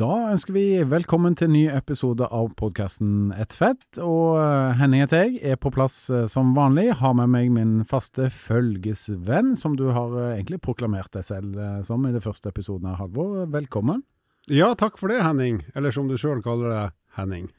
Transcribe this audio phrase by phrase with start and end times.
[0.00, 3.98] Da ønsker vi velkommen til en ny episode av podkasten Ett fett.
[4.00, 6.86] Og eh, Henning heter jeg, er på plass eh, som vanlig.
[7.02, 12.06] Har med meg min faste følgesvenn, som du har eh, egentlig proklamert deg selv som
[12.08, 13.42] i det første episoden av Halvor.
[13.52, 14.00] Velkommen.
[14.48, 15.60] Ja, takk for det, Henning.
[15.76, 16.86] Eller som du sjøl kaller det,
[17.18, 17.50] Henning.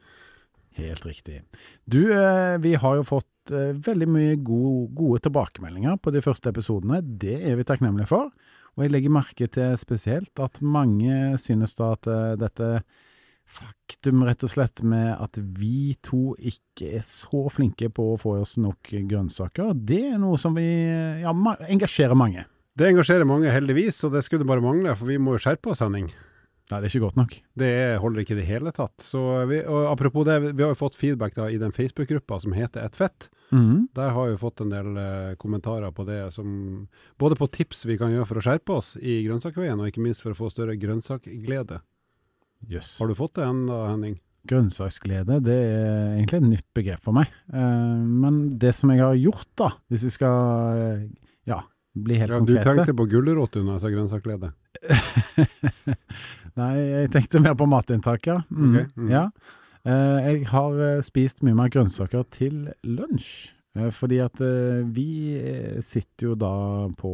[0.80, 1.44] Helt riktig.
[1.86, 2.08] Du,
[2.64, 3.54] vi har jo fått
[3.86, 7.04] veldig mye gode, gode tilbakemeldinger på de første episodene.
[7.06, 8.32] Det er vi takknemlige for.
[8.78, 12.70] Og jeg legger merke til spesielt at mange synes da at uh, dette
[13.52, 18.38] faktum, rett og slett, med at vi to ikke er så flinke på å få
[18.40, 20.70] oss nok grønnsaker, det er noe som vi
[21.20, 21.34] ja,
[21.68, 22.46] engasjerer mange.
[22.80, 25.84] Det engasjerer mange, heldigvis, og det skulle bare mangle, for vi må jo skjerpe oss,
[25.84, 26.08] Henning.
[26.72, 27.36] Nei, det er ikke godt nok.
[27.60, 29.04] Det holder ikke i det hele tatt.
[29.04, 32.56] Så vi, og apropos det, vi har jo fått feedback da i den Facebook-gruppa som
[32.56, 33.28] heter Et fett.
[33.52, 33.90] Mm.
[33.98, 36.88] Der har vi fått en del eh, kommentarer på det, som,
[37.20, 40.24] både på tips vi kan gjøre for å skjerpe oss i grønnsakveien, og ikke minst
[40.24, 41.82] for å få større grønnsakglede.
[42.70, 42.94] Yes.
[43.02, 44.20] Har du fått det ennå, Henning?
[44.48, 47.30] Grønnsaksglede, det er egentlig et nytt begrep for meg.
[47.54, 51.04] Eh, men det som jeg har gjort, da, hvis vi skal eh,
[51.52, 51.60] ja,
[51.94, 54.54] bli helt ja, konkrete Du tenkte på gulrot når jeg sa grønnsaksglede?
[56.60, 58.42] Nei, jeg tenkte mer på matinntak, ja.
[58.50, 58.70] Mm.
[58.72, 58.86] Okay.
[58.98, 59.10] Mm.
[59.12, 59.26] ja.
[59.88, 63.52] Eh, jeg har eh, spist mye mer grønnsaker til lunsj.
[63.78, 64.42] Eh, fordi at
[64.92, 65.08] vi
[65.86, 66.54] sitter jo da
[67.00, 67.12] på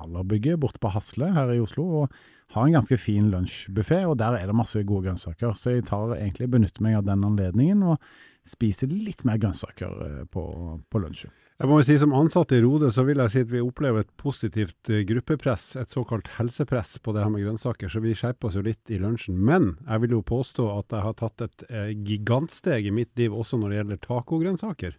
[0.00, 2.14] Allerbygget borte på Hasle her i Oslo og
[2.50, 5.54] har en ganske fin lunsjbuffé, og der er det masse gode grønnsaker.
[5.54, 8.00] Så jeg tar egentlig benytter meg av den anledningen og
[8.48, 10.42] spiser litt mer grønnsaker på,
[10.90, 11.30] på lunsjen.
[11.60, 14.00] Jeg må jo si Som ansatt i Rode så vil jeg si at vi opplever
[14.00, 18.48] et positivt eh, gruppepress, et såkalt helsepress på det her med grønnsaker, så vi skjerper
[18.48, 19.36] oss jo litt i lunsjen.
[19.36, 23.36] Men jeg vil jo påstå at jeg har tatt et eh, gigantsteg i mitt liv
[23.36, 24.96] også når det gjelder tacogrønnsaker.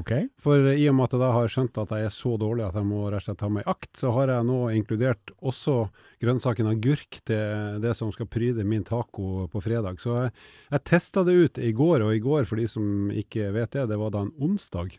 [0.00, 0.26] Okay.
[0.38, 2.78] For i og med at jeg da har skjønt at jeg er så dårlig at
[2.78, 5.76] jeg må rett og slett ta meg i akt, så har jeg nå inkludert også
[6.22, 10.02] grønnsaken agurk til det som skal pryde min taco på fredag.
[10.02, 10.34] Så jeg,
[10.74, 13.86] jeg testa det ut i går, og i går, for de som ikke vet det,
[13.94, 14.98] det var da en onsdag.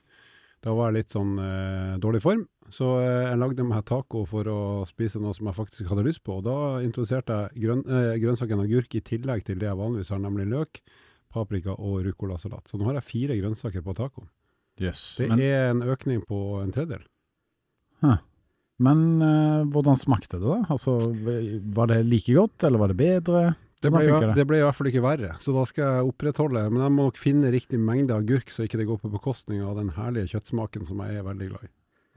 [0.62, 4.48] Da var jeg litt sånn eh, dårlig form, så eh, jeg lagde meg taco for
[4.48, 6.38] å spise noe som jeg faktisk hadde lyst på.
[6.38, 10.22] og Da introduserte jeg grøn, eh, grønnsaken agurk i tillegg til det jeg vanligvis har,
[10.22, 10.84] nemlig løk,
[11.34, 12.70] paprika og ruccolasalat.
[12.70, 14.30] Så nå har jeg fire grønnsaker på tacoen.
[14.82, 17.04] Yes, det men, er en økning på en tredjedel.
[18.06, 18.22] Huh.
[18.82, 20.62] Men eh, hvordan smakte det, da?
[20.74, 20.98] Altså,
[21.74, 23.44] var det like godt, eller var det bedre?
[23.82, 24.34] Det ble, det.
[24.38, 26.64] det ble, i hvert fall ikke verre, så da skal jeg opprettholde.
[26.70, 29.80] Men jeg må nok finne riktig mengde agurk, så ikke det går på bekostning av
[29.80, 31.72] den herlige kjøttsmaken som jeg er veldig glad i.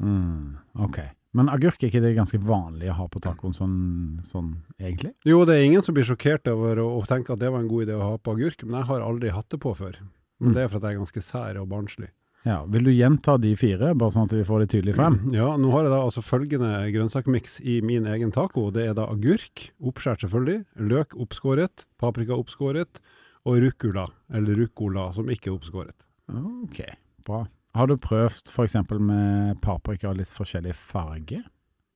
[0.04, 0.98] Mm, ok.
[1.34, 3.78] Men agurk er ikke det ganske vanlig å ha på tacoen sånn,
[4.26, 5.14] sånn, egentlig?
[5.26, 7.70] Jo, det er ingen som blir sjokkert over å, å, tenke at det var en
[7.70, 9.98] god idé å ha på agurk, men jeg har aldri hatt det på før.
[10.42, 10.54] Men mm.
[10.54, 12.12] det er for at jeg er ganske sær og barnslig.
[12.44, 15.16] Ja, Vil du gjenta de fire, bare sånn at vi får det tydelig frem?
[15.38, 18.66] Ja, nå har jeg da altså følgende grønnsakmiks i min egen taco.
[18.75, 23.00] Det er da agurk, oppskåret selvfølgelig, løk oppskåret, paprika oppskåret,
[23.44, 25.97] og ruccola, eller ruccola, som ikke er oppskåret.
[26.33, 26.81] Ok,
[27.25, 27.43] bra.
[27.75, 28.77] Har du prøvd f.eks.
[29.03, 31.41] med paprika litt forskjellig farge?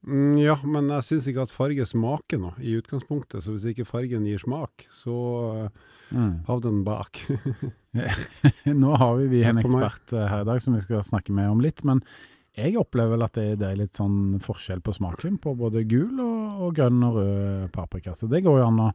[0.07, 3.43] Mm, ja, men jeg syns ikke at farge smaker noe i utgangspunktet.
[3.45, 5.19] Så hvis ikke fargen gir smak, så
[6.15, 6.45] mm.
[6.49, 7.21] hav den bak.
[8.83, 11.51] Nå har vi, vi en ekspert eh, her i dag som vi skal snakke med
[11.51, 11.83] om litt.
[11.89, 12.03] Men
[12.59, 16.19] jeg opplever vel at det, det, er litt sånn forskjell på smaken på både gul
[16.23, 18.15] og, og grønn og rød paprika.
[18.19, 18.93] Så det går jo an å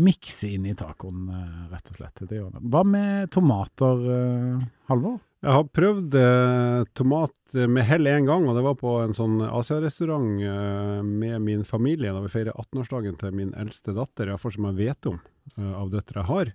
[0.00, 2.22] mikse inn i tacoen, eh, rett og slett.
[2.60, 5.18] Hva med tomater, eh, Halvor?
[5.40, 9.38] Jeg har prøvd eh, tomat med hell én gang, og det var på en sånn
[9.46, 14.68] Asia-restaurant eh, med min familie da vi feirer 18-årsdagen til min eldste datter, iallfall som
[14.68, 15.16] jeg vet om
[15.56, 16.52] eh, av døtre jeg har.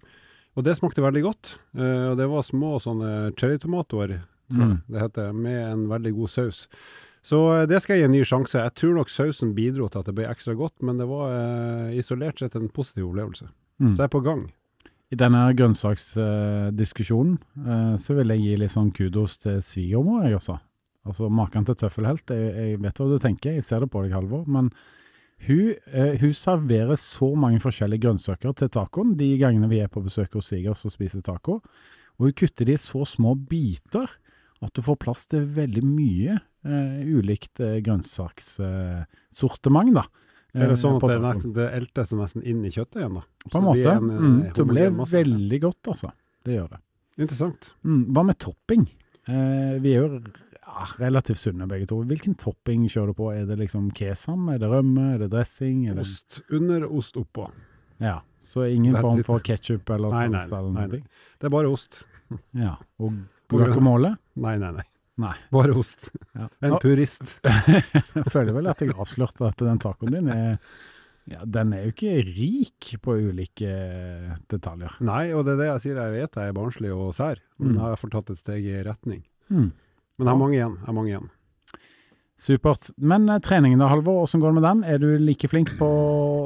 [0.56, 1.56] Og det smakte veldig godt.
[1.78, 4.20] Eh, og det var små sånne cherrytomatoer,
[4.54, 4.76] mm.
[4.86, 6.62] det heter, med en veldig god saus.
[7.26, 8.62] Så eh, det skal jeg gi en ny sjanse.
[8.62, 11.98] Jeg tror nok sausen bidro til at det ble ekstra godt, men det var eh,
[11.98, 13.50] isolert sett en positiv opplevelse.
[13.82, 13.96] Mm.
[13.96, 14.46] Så jeg er på gang.
[15.14, 17.36] I denne grønnsaksdiskusjonen
[17.68, 20.56] uh, så vil jeg gi litt sånn kudos til svigermor, jeg også.
[21.06, 22.32] Altså Maken til tøffelhelt.
[22.34, 24.44] Jeg, jeg, vet hva du tenker, jeg ser det på deg, Halvor.
[24.50, 24.66] Men
[25.46, 30.06] hun, uh, hun, serverer så mange forskjellige grønnsaker til tacoen de gangene vi er på
[30.06, 31.54] besøk hos svigers og spiser taco.
[32.18, 34.08] Og hun kutter de i så små biter
[34.64, 36.34] at du får plass til veldig mye
[36.66, 39.94] uh, ulikt grønnsakssortiment.
[40.00, 40.06] da.
[40.56, 43.24] Er det sånn at det, nesten, det seg nesten inn i kjøttet igjen, da?
[43.52, 43.92] På en måte.
[43.92, 46.12] En, mm, det ble veldig godt, altså.
[46.46, 46.82] Det gjør det.
[47.18, 47.70] Interessant.
[47.86, 48.88] Mm, hva med topping?
[49.26, 52.02] Eh, vi er jo ja, relativt sunne begge to.
[52.10, 53.30] Hvilken topping kjører du på?
[53.34, 55.86] Er det liksom kesam, er det rømme, er det dressing?
[55.90, 56.08] Er det...
[56.08, 57.48] Ost under, ost oppå.
[58.04, 61.00] Ja, så ingen form for ketsjup eller Nei, nei, nei, nei.
[61.40, 62.02] Det er bare ost.
[62.58, 63.16] Ja, og
[63.54, 64.16] guacamole?
[64.42, 64.86] Nei, nei, nei.
[65.22, 65.36] Nei.
[65.56, 66.10] Bare ost.
[66.36, 66.50] Ja.
[66.68, 67.38] En purist.
[68.18, 70.58] Jeg føler vel at jeg avslørte at den tacoen din er
[71.32, 73.72] ja, den er jo ikke rik på ulike
[74.52, 74.94] detaljer.
[75.02, 76.02] Nei, og det er det jeg sier.
[76.04, 77.80] Jeg vet jeg er barnslig og sær, men Mm.
[77.80, 79.24] jeg har fått tatt et steg i retning.
[79.50, 79.72] Mm.
[80.18, 80.76] Men jeg har mange igjen.
[80.80, 81.30] Jeg har mange igjen.
[82.38, 82.90] Supert.
[83.00, 84.84] Men eh, treningen da, Halvor, hvordan går det med den?
[84.92, 85.88] Er du like flink på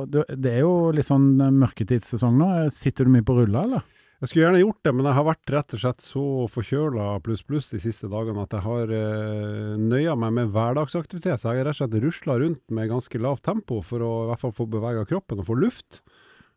[0.10, 2.50] Det er jo litt sånn eh, mørketidssesong nå.
[2.74, 3.82] Sitter du mye på rulla, eller?
[4.20, 7.44] Jeg skulle gjerne gjort det, men jeg har vært rett og slett så forkjøla pluss
[7.48, 11.40] pluss de siste dagene at jeg har eh, nøya meg med hverdagsaktivitet.
[11.40, 14.32] Så jeg har rett og slett rusla rundt med ganske lavt tempo for å i
[14.34, 16.02] hvert fall få bevega kroppen og få luft.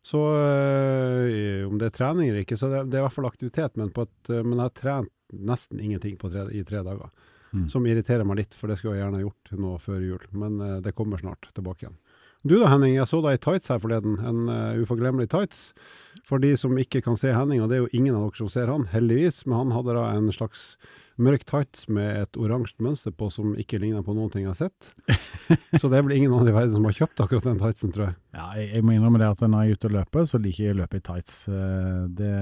[0.03, 3.29] Så eh, om det er trening eller ikke, så det, det er i hvert fall
[3.31, 3.77] aktivitet.
[3.79, 5.13] Men, på et, eh, men jeg har trent
[5.53, 7.15] nesten ingenting på tre, i tre dager.
[7.53, 7.69] Mm.
[7.71, 10.27] Som irriterer meg litt, for det skulle jeg gjerne gjort nå før jul.
[10.35, 11.95] Men eh, det kommer snart tilbake igjen.
[12.43, 12.97] Du da, Henning.
[12.97, 14.17] Jeg så deg i tights her forleden.
[14.19, 15.69] En uh, uforglemmelig tights.
[16.27, 18.49] For de som ikke kan se Henning, og det er jo ingen av dere som
[18.51, 20.73] ser han, heldigvis, men han hadde da en slags
[21.23, 24.59] mørk tights med et oransje mønster på som ikke ligner på noen ting jeg har
[24.65, 24.89] sett.
[25.79, 28.07] Så det er vel ingen andre i verden som har kjøpt akkurat den tightsen, tror
[28.09, 28.15] jeg.
[28.35, 30.65] Ja, jeg, jeg må innrømme det at når jeg er ute og løper, så liker
[30.65, 31.37] jeg å løpe i tights.
[31.47, 32.33] Eh, Det,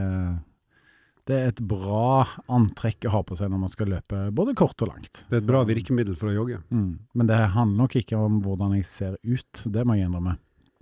[1.30, 4.82] det er et bra antrekk å ha på seg når man skal løpe både kort
[4.82, 5.26] og langt.
[5.30, 6.62] Det er et bra virkemiddel for å jogge.
[6.74, 6.94] Mm.
[7.18, 10.38] Men det handler nok ikke om hvordan jeg ser ut, det må jeg innrømme.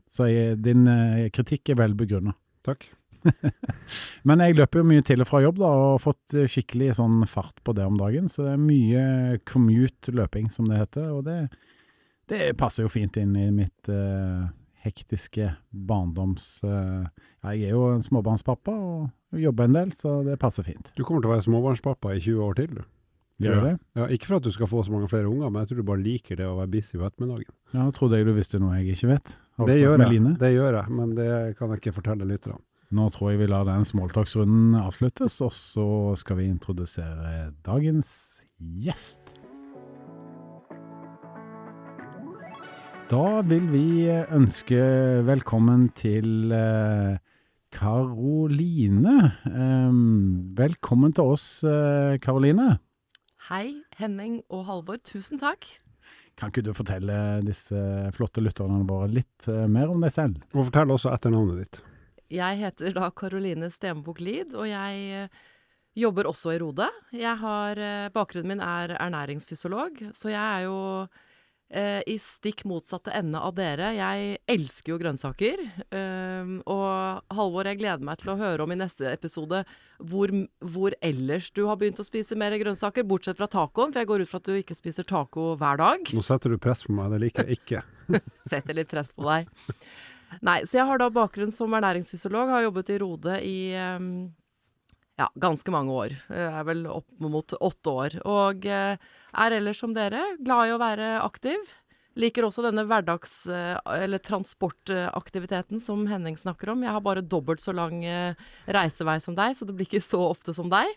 [0.10, 2.38] Så jeg, din eh, kritikk er vel begrunnet.
[2.66, 2.88] Takk.
[4.28, 6.96] Men jeg løper jo mye til og fra jobb da, og har fått eh, skikkelig
[6.98, 8.30] sånn fart på det om dagen.
[8.32, 9.04] Så det er mye
[9.50, 11.12] commute-løping, som det heter.
[11.14, 11.40] Og det,
[12.32, 14.48] det passer jo fint inn i mitt eh,
[14.86, 16.60] hektiske barndoms...
[16.64, 17.10] eh,
[17.50, 20.92] jeg er jo en småbarnspappa og jobber en del, så det passer fint.
[20.98, 22.88] Du kommer til å være småbarnspappa i 20 år til, du.
[23.40, 23.74] Gjør det?
[23.96, 25.88] Ja, ikke for at du skal få så mange flere unger, men jeg tror du
[25.88, 27.54] bare liker det å være busy på ettermiddagen.
[27.72, 29.32] Ja, trodde jeg du visste noe jeg ikke vet.
[29.70, 30.34] Det gjør jeg, Line?
[30.42, 31.30] det gjør jeg, men det
[31.60, 32.60] kan jeg ikke fortelle lytterne.
[32.96, 35.88] Nå tror jeg vi lar den smalltalksrunden avsluttes, og så
[36.20, 38.10] skal vi introdusere dagens
[38.58, 39.22] gjest.
[43.10, 44.78] Da vil vi ønske
[45.26, 47.16] velkommen til eh,
[47.74, 49.16] Karoline.
[50.60, 52.76] Velkommen til oss, eh, Karoline.
[53.48, 55.00] Hei, Henning og Halvor.
[55.02, 55.66] Tusen takk.
[56.38, 57.80] Kan ikke du fortelle disse
[58.14, 60.44] flotte lytterne våre litt eh, mer om deg selv?
[60.54, 61.80] Og fortell også etternavnet ditt.
[62.30, 65.42] Jeg heter da Karoline Stenbukk Lid, og jeg eh,
[65.98, 66.92] jobber også i Rode.
[67.18, 70.78] Jeg har, eh, bakgrunnen min er ernæringsfysiolog, så jeg er jo
[71.70, 73.92] eh, i stikk motsatte ende av dere.
[73.98, 75.62] Jeg elsker jo grønnsaker.
[75.90, 79.64] Eh, og Halvor, jeg gleder meg til å høre om i neste episode
[80.00, 80.34] hvor,
[80.64, 84.24] hvor ellers du har begynt å spise mer grønnsaker, bortsett fra tacoen, for jeg går
[84.26, 86.14] ut fra at du ikke spiser taco hver dag.
[86.16, 87.86] Nå setter du press på meg, det liker jeg ikke.
[88.52, 89.50] Setter litt press på deg.
[90.46, 94.10] Nei, så jeg har da bakgrunn som ernæringsfysiolog, har jobbet i Rode i em,
[95.20, 96.14] ja, ganske mange år.
[96.32, 98.20] Jeg er vel opp mot åtte år.
[98.30, 101.74] Og eh, er ellers som dere, glad i å være aktiv.
[102.20, 106.84] Liker også denne hverdags- eh, eller transportaktiviteten som Henning snakker om.
[106.84, 108.34] Jeg har bare dobbelt så lang eh,
[108.68, 110.88] reisevei som deg, så det blir ikke så ofte som deg.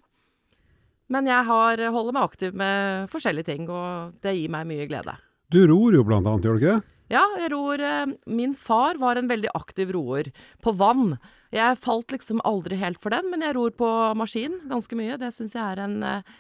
[1.12, 5.18] Men jeg har, holder meg aktiv med forskjellige ting, og det gir meg mye glede.
[5.52, 6.88] Du ror jo blant annet, gjør du ikke det?
[7.12, 10.30] Ja, jeg ror eh, Min far var en veldig aktiv roer.
[10.64, 11.18] På vann.
[11.52, 15.18] Jeg falt liksom aldri helt for den, men jeg ror på maskin ganske mye.
[15.20, 16.32] Det syns jeg er en eh,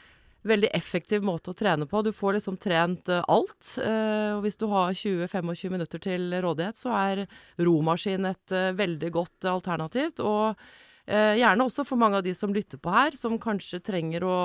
[0.46, 2.02] veldig effektiv måte å trene på.
[2.02, 3.74] Du får liksom trent eh, alt.
[3.78, 7.26] eh, og hvis du har 20-25 minutter til rådighet, så er
[7.62, 10.18] romaskin et eh, veldig godt alternativ.
[10.22, 10.58] Og
[11.02, 14.36] gjerne også for mange av de som lytter på her, som kanskje trenger å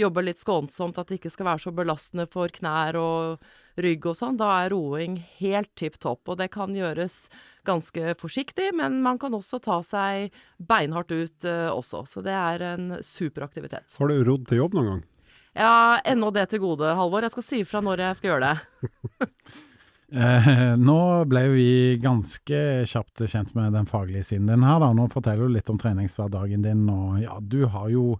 [0.00, 3.44] jobbe litt skånsomt, at det ikke skal være så belastende for knær og
[3.84, 6.32] rygg og sånn, da er roing helt tipp topp.
[6.32, 7.26] Og det kan gjøres
[7.68, 12.06] ganske forsiktig, men man kan også ta seg beinhardt ut også.
[12.08, 14.00] Så det er en superaktivitet.
[14.00, 15.08] Har du rodd til jobb noen gang?
[15.56, 17.24] Ja, ennå det til gode, Halvor.
[17.26, 18.90] Jeg skal si ifra når jeg skal gjøre det.
[20.10, 24.80] Eh, nå ble jo vi ganske kjapt kjent med den faglige siden din her.
[24.82, 24.88] da.
[24.90, 26.80] Nå forteller du litt om treningshverdagen din.
[26.90, 28.16] og ja, Du har jo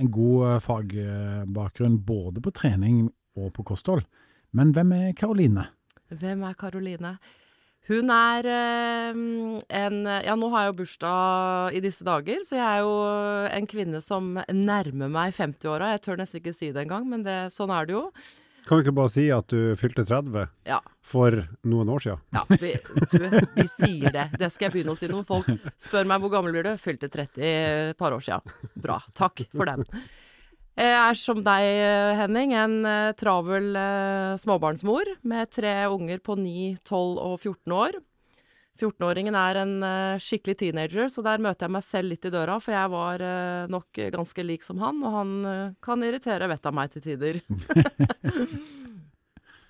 [0.00, 3.02] en god eh, fagbakgrunn både på trening
[3.36, 4.06] og på kosthold.
[4.56, 5.66] Men hvem er Karoline?
[6.08, 7.18] Hvem er Karoline?
[7.86, 9.18] Hun er eh,
[9.80, 12.96] en Ja, nå har jeg jo bursdag i disse dager, så jeg er jo
[13.60, 15.92] en kvinne som nærmer meg 50-åra.
[15.94, 18.02] Jeg tør nesten ikke si det engang, men det, sånn er det jo.
[18.66, 20.80] Kan vi ikke bare si at du fylte 30 Ja.
[21.06, 21.30] for
[21.70, 22.22] noen år siden?
[22.34, 22.72] Ja, vi,
[23.12, 23.18] du,
[23.54, 24.24] vi sier det.
[24.40, 25.06] Det skal jeg begynne å si.
[25.06, 25.46] Når folk
[25.78, 28.42] spør meg hvor gammel blir du, fylte 30 et par år siden.
[28.82, 28.98] Bra.
[29.14, 29.86] Takk for den.
[30.76, 36.36] Jeg er som deg, eh, Henning, en eh, travel eh, småbarnsmor med tre unger på
[36.36, 37.96] 9, 12 og 14 år.
[38.76, 42.58] 14-åringen er en eh, skikkelig teenager, så der møter jeg meg selv litt i døra,
[42.60, 46.68] for jeg var eh, nok ganske lik som han, og han eh, kan irritere vettet
[46.68, 47.40] av meg til tider.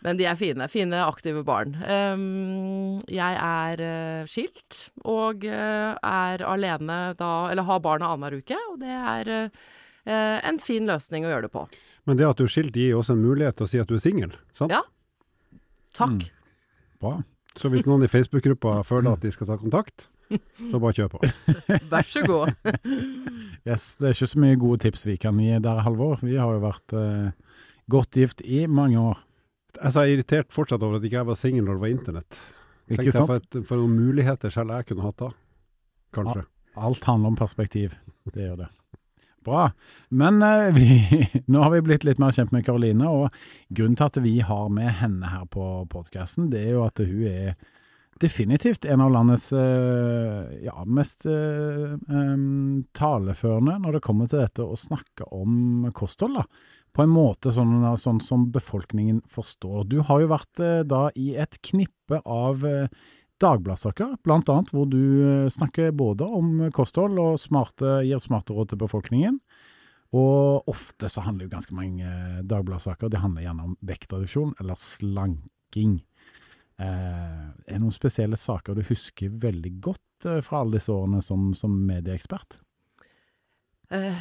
[0.07, 0.67] Men de er fine.
[0.71, 1.73] Fine, aktive barn.
[1.83, 8.61] Ehm, jeg er eh, skilt og eh, er alene da Eller har barna annenhver uke,
[8.71, 9.65] og det er eh,
[10.07, 11.67] en fin løsning å gjøre det på.
[12.07, 13.89] Men det at du er skilt gir jo også en mulighet til å si at
[13.91, 14.71] du er singel, sant?
[14.75, 14.83] Ja.
[15.97, 16.29] Takk.
[17.03, 17.17] Bra.
[17.57, 20.07] Så hvis noen i Facebook-gruppa føler at de skal ta kontakt,
[20.71, 21.21] så bare kjør på.
[21.93, 22.55] Vær så god.
[23.67, 26.21] Yes, det er ikke så mye gode tips vi kan gi der, Halvor.
[26.23, 27.33] Vi har jo vært eh,
[27.91, 29.25] godt gift i mange år.
[29.75, 32.39] Jeg er irritert fortsatt over at ikke jeg var singel når det var internett.
[32.87, 33.27] Tenk Ikke deg sant?
[33.33, 35.33] for, et, for noen muligheter selv jeg kunne hatt da.
[36.15, 36.45] Kanskje.
[36.79, 37.97] Alt handler om perspektiv.
[38.31, 38.69] Det gjør det.
[39.47, 39.71] Bra.
[40.09, 40.89] Men eh, vi,
[41.47, 43.31] nå har vi blitt litt mer kjent med Karoline, og
[43.71, 47.27] grunnen til at vi har med henne her på podkasten, det er jo at hun
[47.31, 47.57] er
[48.23, 51.99] definitivt en av landets eh, ja, mest eh,
[52.97, 56.41] taleførende når det kommer til dette å snakke om kosthold.
[56.41, 56.47] da.
[56.97, 59.85] På en måte sånn, sånn som befolkningen forstår.
[59.85, 62.65] Du har jo vært da i et knippe av
[63.43, 68.73] dagbladsaker, blant annet hvor du eh, snakker både om kosthold og smarte, gir smarte råd
[68.73, 69.41] til befolkningen.
[70.17, 74.79] Og ofte så handler jo ganske mange dagbladssaker, dagbladsaker det handler gjerne om vektreduksjon eller
[74.81, 75.99] slanking.
[76.77, 81.23] Eh, er det noen spesielle saker du husker veldig godt eh, fra alle disse årene
[81.25, 82.61] som, som medieekspert?
[83.89, 84.19] Eh,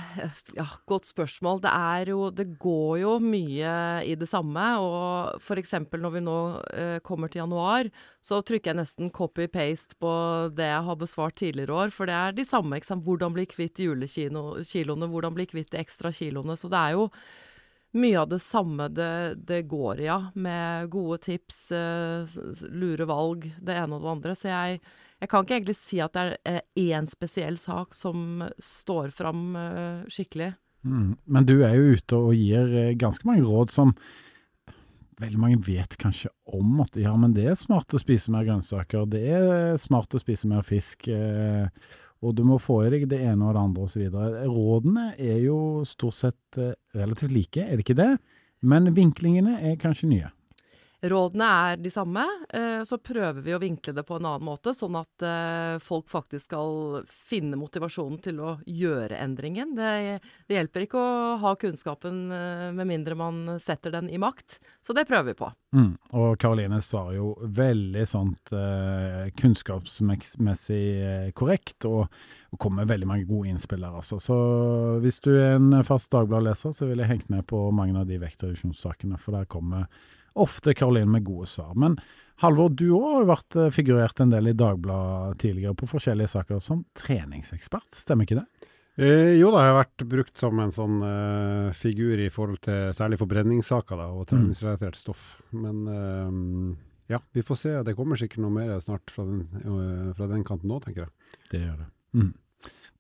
[0.54, 1.60] ja, godt spørsmål.
[1.64, 4.66] Det er jo Det går jo mye i det samme.
[4.78, 6.38] Og eksempel når vi nå
[6.74, 7.90] eh, kommer til januar,
[8.22, 10.12] så trykker jeg nesten copy-paste på
[10.54, 11.90] det jeg har besvart tidligere år.
[11.90, 12.78] For det er de samme.
[12.78, 13.06] Ikke sant?
[13.06, 15.10] Hvordan bli kvitt julekiloene?
[15.10, 16.58] Hvordan bli kvitt de ekstra kiloene?
[16.58, 17.10] Så det er jo
[17.96, 20.20] mye av det samme det, det går i, ja.
[20.36, 22.38] Med gode tips, eh,
[22.70, 24.36] lure valg, det ene og det andre.
[24.36, 24.82] Så jeg,
[25.26, 29.56] jeg kan ikke egentlig si at det er eh, én spesiell sak som står fram
[29.58, 30.52] eh, skikkelig.
[30.86, 31.16] Mm.
[31.26, 33.96] Men du er jo ute og gir eh, ganske mange råd som
[35.22, 39.08] veldig mange vet kanskje om at ja, men det er smart å spise mer grønnsaker,
[39.10, 41.66] det er smart å spise mer fisk, eh,
[42.22, 44.06] og du må få i deg det ene og det andre osv.
[44.46, 48.14] Rådene er jo stort sett eh, relativt like, er det ikke det?
[48.66, 50.32] Men vinklingene er kanskje nye.
[51.04, 54.74] Rådene er de samme, eh, så prøver vi å vinkle det på en annen måte,
[54.74, 59.76] sånn at eh, folk faktisk skal finne motivasjonen til å gjøre endringen.
[59.78, 64.60] Det, det hjelper ikke å ha kunnskapen eh, med mindre man setter den i makt,
[64.82, 65.52] så det prøver vi på.
[65.76, 65.94] Mm.
[66.16, 68.54] Og Karoline svarer jo veldig sånt
[69.36, 72.08] kunnskapsmessig korrekt, og,
[72.56, 74.16] kommer veldig mange gode innspill der, altså.
[74.24, 74.36] Så
[75.04, 78.16] hvis du er en fast Dagbladet-leser, så ville jeg hengt med på mange av de
[78.22, 79.90] vektreduksjonssakene, for der kommer
[80.36, 81.74] ofte Karoline med gode svar.
[81.80, 81.98] Men
[82.44, 86.34] Halvor, du òg har jo vært eh, figurert en del i Dagbladet tidligere på forskjellige
[86.34, 88.72] saker som treningsekspert, stemmer ikke det?
[88.96, 92.92] Eh, jo da, jeg har vært brukt som en sånn eh, figur i forhold til
[92.96, 95.34] særlig forbrenningssaker da, og treningsrelatert stoff.
[95.56, 96.84] Men eh,
[97.16, 97.74] ja, vi får se.
[97.88, 101.40] Det kommer sikkert noe mer snart fra den, eh, fra den kanten nå, tenker jeg.
[101.52, 101.90] Det gjør det.
[102.16, 102.32] Mm.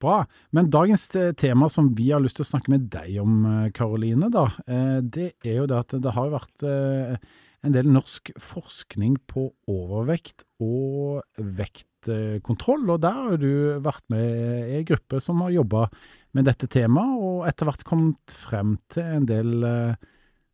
[0.02, 0.25] Bra.
[0.52, 1.08] Men dagens
[1.40, 5.00] tema som vi har lyst til å snakke med deg om, eh, Karoline, da, eh,
[5.02, 7.16] det er jo det at det har vært eh,
[7.64, 14.75] en del norsk forskning på overvekt og vektkontroll, og der har du vært med i
[14.82, 15.88] en gruppe som har jobba
[16.36, 19.66] med dette temaet, og etter hvert kommet frem til en del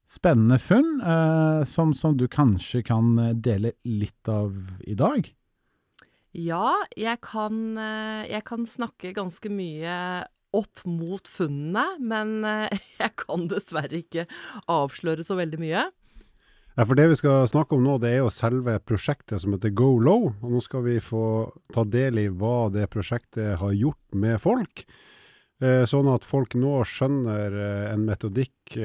[0.07, 1.01] spennende funn
[1.67, 4.55] som, som du kanskje kan dele litt av
[4.87, 5.27] i dag.
[6.31, 9.95] Ja, jeg kan, eh, jeg kan snakke ganske mye
[10.55, 12.71] opp mot funnene, men eh,
[13.03, 14.27] jeg kan dessverre ikke
[14.71, 15.89] avsløre så veldig mye.
[16.77, 19.75] Ja, for Det vi skal snakke om nå, det er jo selve prosjektet som heter
[19.75, 20.29] Go Low.
[20.31, 24.85] og Nå skal vi få ta del i hva det prosjektet har gjort med folk.
[25.61, 27.59] Eh, sånn at folk nå skjønner
[27.91, 28.79] en metodikk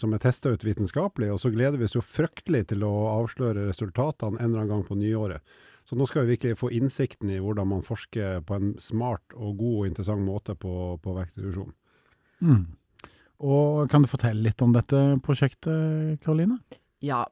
[0.00, 1.28] som er testa ut vitenskapelig.
[1.34, 4.86] Og så gleder vi oss jo fryktelig til å avsløre resultatene en eller annen gang
[4.88, 5.44] på nyåret.
[5.86, 9.54] Så nå skal vi virkelig få innsikten i hvordan man forsker på en smart og
[9.60, 11.70] god og interessant måte på, på vektreduksjon.
[12.42, 12.64] Mm.
[13.46, 16.58] Og kan du fortelle litt om dette prosjektet, Karoline?
[17.04, 17.24] Ja.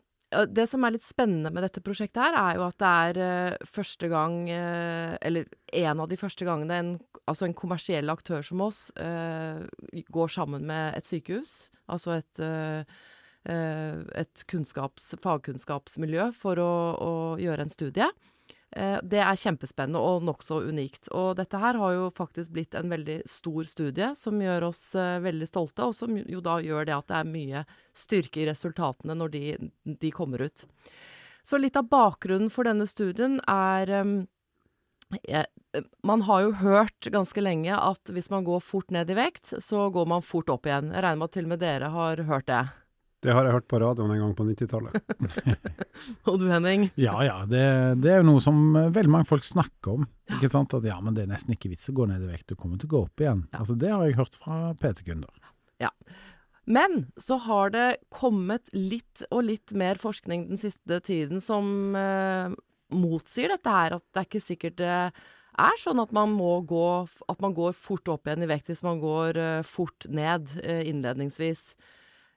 [0.50, 3.66] Det som er litt spennende med dette prosjektet her, er jo at det er eh,
[3.70, 5.46] første gang, eh, eller
[5.78, 9.62] en av de første gangene, en, altså en kommersiell aktør som oss eh,
[10.10, 12.42] går sammen med et sykehus, altså et,
[13.44, 18.08] et kunnskaps, fagkunnskapsmiljø, for å, å gjøre en studie.
[18.74, 21.08] Eh, det er kjempespennende og nokså unikt.
[21.14, 25.20] Og dette her har jo faktisk blitt en veldig stor studie som gjør oss eh,
[25.22, 27.64] veldig stolte, og som jo da gjør det at det er mye
[27.94, 29.44] styrke i resultatene når de,
[30.02, 30.66] de kommer ut.
[31.44, 34.14] Så litt av bakgrunnen for denne studien er um,
[36.02, 39.90] man har jo hørt ganske lenge at hvis man går fort ned i vekt, så
[39.92, 40.88] går man fort opp igjen.
[40.90, 42.62] Jeg regner med at til og med dere har hørt det.
[43.24, 44.98] Det har jeg hørt på radioen en gang på 90-tallet.
[46.28, 46.90] Og du Henning?
[47.00, 47.62] Ja ja, det,
[48.04, 50.04] det, er jo noe som eh, veldig mange folk snakker om.
[50.36, 50.76] Ikke sant?
[50.76, 52.80] At ja, men det er nesten ikke vits å gå ned i vekt, du kommer
[52.80, 53.46] til å gå opp igjen.
[53.48, 53.62] Ja.
[53.62, 55.32] Altså Det har jeg hørt fra PT-kunder.
[55.82, 55.90] Ja.
[56.64, 62.52] Men så har det kommet litt og litt mer forskning den siste tiden som eh,
[62.94, 63.96] motsier dette her.
[63.96, 64.94] At det er ikke sikkert det
[65.54, 66.86] er sånn at man må gå
[67.30, 70.82] At man går fort opp igjen i vekt hvis man går eh, fort ned eh,
[70.90, 71.72] innledningsvis.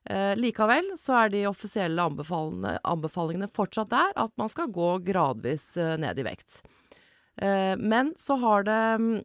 [0.10, 5.98] Eh, likevel så er de offisielle anbefalingene fortsatt der at man skal gå gradvis eh,
[6.00, 6.62] ned i vekt.
[7.36, 9.18] Eh, men så har det mm,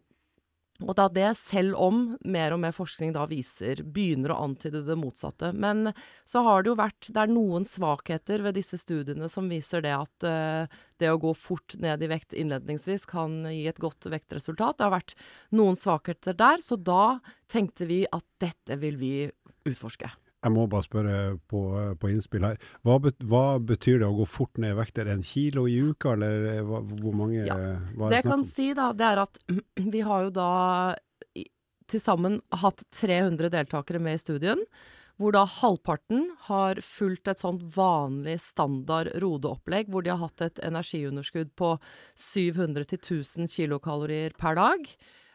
[0.82, 4.96] og da det, selv om mer og mer forskning da viser, begynner å antyde det
[4.98, 5.52] motsatte.
[5.54, 5.92] Men
[6.28, 9.92] så har det jo vært Det er noen svakheter ved disse studiene som viser det
[9.94, 14.80] at uh, det å gå fort ned i vekt innledningsvis kan gi et godt vektresultat.
[14.80, 15.14] Det har vært
[15.54, 17.20] noen svakheter der, så da
[17.52, 19.14] tenkte vi at dette vil vi
[19.68, 20.10] utforske.
[20.42, 21.18] Jeg må bare spørre
[21.50, 21.60] på,
[22.02, 22.56] på innspill her.
[22.82, 24.98] Hva, bet, hva, betyr det å gå fort ned i vekt?
[24.98, 27.58] Er det en kilo i uka, eller eh, hva, hvor mange ja.
[27.94, 29.38] hva Det jeg kan si, da, det er at
[29.94, 30.50] vi har jo da
[31.92, 34.66] til sammen hatt 300 deltakere med i studien.
[35.20, 40.62] Hvor da halvparten har fulgt et sånt vanlig standard rodeopplegg, hvor de har hatt et
[40.66, 41.76] energiunderskudd på
[42.18, 44.88] 700 1000 kilokalorier per dag.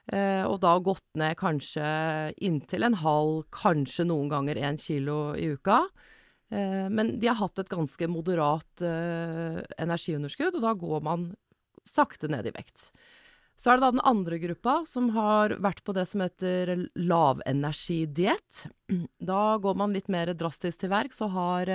[0.08, 1.88] Eh, og da gått ned kanskje
[2.48, 5.82] inntil en halv, kanskje noen ganger én kilo i uka.
[6.52, 11.30] Eh, men de har hatt et ganske moderat eh, energiunderskudd, og da går man
[11.88, 12.90] sakte ned i vekt.
[13.58, 18.68] Så er det da den andre gruppa som har vært på det som heter lavenergidiett.
[19.18, 21.72] Da går man litt mer drastisk til verks og har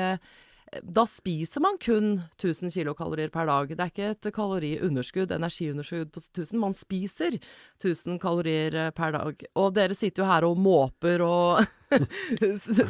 [0.81, 3.69] da spiser man kun 1000 kilokalorier per dag.
[3.69, 6.61] Det er ikke et kaloriunderskudd, energiunderskudd på 1000.
[6.61, 7.37] Man spiser
[7.83, 9.45] 1000 kalorier eh, per dag.
[9.61, 11.61] Og dere sitter jo her og måper og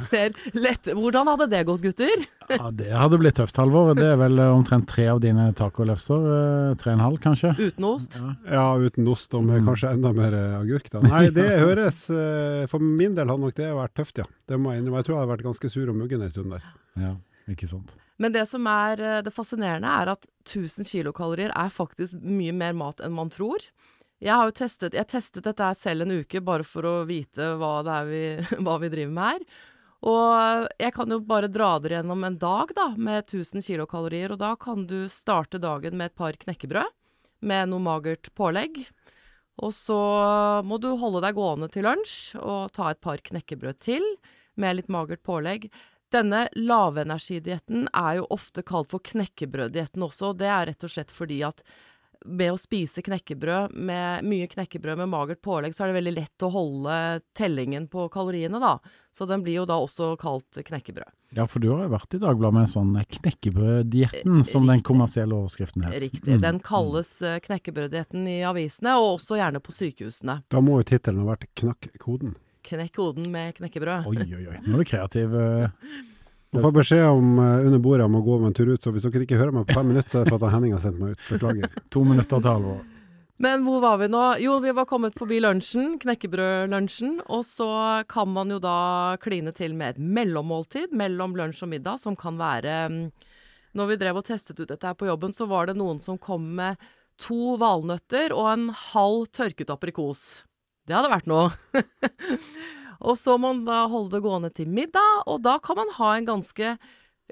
[0.07, 2.23] ser lett Hvordan hadde det gått, gutter?
[2.53, 3.97] ja, Det hadde blitt tøft, Halvor.
[3.99, 6.29] Det er vel eh, omtrent tre av dine tacolefser.
[6.37, 7.51] Eh, tre og en halv, kanskje?
[7.59, 8.21] Uten ost?
[8.21, 9.73] Ja, ja uten ost, og med mm.
[9.73, 10.87] kanskje enda mer agurk.
[10.95, 11.03] da.
[11.09, 12.07] Nei, det høres
[12.71, 14.31] For min del hadde nok det vært tøft, ja.
[14.47, 15.03] Det må jeg innrømme.
[15.03, 16.73] Jeg tror jeg hadde vært ganske sur og muggen en stund der.
[17.03, 17.16] Ja.
[17.50, 17.94] Ikke sant.
[18.22, 22.76] Men det som er eh, det fascinerende, er at 1000 kilokalorier er faktisk mye mer
[22.78, 23.64] mat enn man tror.
[24.22, 27.81] Jeg har jo testet, jeg testet dette selv en uke, bare for å vite hva,
[27.83, 28.24] det er vi,
[28.64, 29.46] hva vi driver med her.
[30.02, 34.35] Og jeg kan jo bare dra dere gjennom en dag da, med 1000 kilokalorier.
[34.35, 36.90] Og da kan du starte dagen med et par knekkebrød
[37.46, 38.83] med noe magert pålegg.
[39.62, 39.98] Og så
[40.66, 44.07] må du holde deg gående til lunsj og ta et par knekkebrød til
[44.59, 45.68] med litt magert pålegg.
[46.12, 50.35] Denne lavenergidietten er jo ofte kalt for knekkebrøddietten også.
[50.37, 51.64] Det er rett og slett fordi at
[52.25, 56.44] med å spise knekkebrød med mye knekkebrød med magert pålegg, så er det veldig lett
[56.46, 56.98] å holde
[57.37, 58.77] tellingen på kaloriene, da.
[59.14, 61.11] Så den blir jo da også kalt knekkebrød.
[61.35, 65.87] Ja, for du har jo vært i Dagbladet med sånn knekkebrøddietten, som den kommersielle overskriften
[65.87, 66.05] heter.
[66.05, 66.37] Riktig.
[66.37, 66.44] Mm.
[66.44, 70.42] Den kalles eh, knekkebrøddietten i avisene, og også gjerne på sykehusene.
[70.53, 72.37] Da må jo tittelen ha vært Knakk koden.
[72.62, 74.09] Knekk hoden med knekkebrød.
[74.11, 74.59] Oi, oi, oi.
[74.66, 75.35] Nå er du kreativ.
[75.35, 76.01] Uh,
[76.53, 78.92] du får beskjed om uh, under bordet om å gå med en tur ut, så
[78.94, 80.83] hvis dere ikke hører meg på fem minutter, så er det for at Henning har
[80.85, 81.29] sendt meg ut.
[81.31, 81.79] Beklager.
[81.94, 82.83] to minutter til alvor.
[83.42, 84.22] Men hvor var vi nå?
[84.38, 87.16] Jo, vi var kommet forbi lunsjen, knekkebrødlunsjen.
[87.35, 87.68] Og så
[88.11, 92.38] kan man jo da kline til med et mellommåltid mellom lunsj og middag, som kan
[92.38, 93.05] være mm,
[93.72, 96.20] Når vi drev og testet ut dette her på jobben, så var det noen som
[96.20, 96.79] kom med
[97.18, 100.44] to valnøtter og en halv tørket aprikos.
[100.88, 101.51] Det hadde vært noe.
[103.09, 106.16] og så må man da holde det gående til middag, og da kan man ha
[106.16, 106.75] en ganske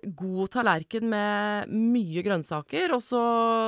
[0.01, 3.21] god tallerken med mye grønnsaker, og så